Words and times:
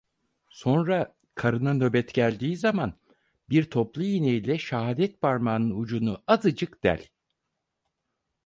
Sonra 0.49 1.15
karına 1.35 1.73
nöbet 1.73 2.13
geldiği 2.13 2.55
zaman 2.57 2.93
bir 3.49 3.69
topluiğneyle 3.71 4.57
şahadetparmağının 4.59 5.79
ucunu 5.81 6.23
azıcık 6.27 6.83
del… 6.83 7.07